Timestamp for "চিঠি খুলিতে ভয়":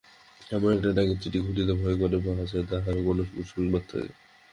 1.21-1.95